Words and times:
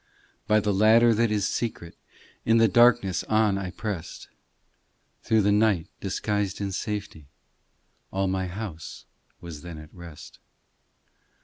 By 0.47 0.59
the 0.59 0.73
ladder 0.73 1.13
that 1.13 1.29
is 1.29 1.47
secret, 1.47 1.95
In 2.43 2.57
the 2.57 2.67
darkness 2.67 3.23
on 3.25 3.59
I 3.59 3.69
pressed, 3.69 4.29
Through 5.21 5.43
the 5.43 5.51
night, 5.51 5.89
disguised 5.99 6.59
in 6.59 6.71
safety, 6.71 7.27
All 8.09 8.25
my 8.27 8.47
house 8.47 9.05
was 9.41 9.61
then 9.61 9.77
at 9.77 9.93
rest. 9.93 10.39